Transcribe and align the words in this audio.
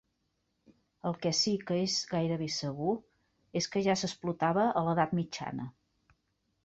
El 1.09 1.17
que 1.25 1.31
sí 1.39 1.53
que 1.67 1.77
és 1.81 1.97
gairebé 2.15 2.47
segur 2.55 2.95
és 3.61 3.69
que 3.75 3.87
ja 3.89 3.97
s'explotava 4.03 4.65
a 4.81 4.85
l'Edat 4.89 5.15
Mitjana. 5.21 5.69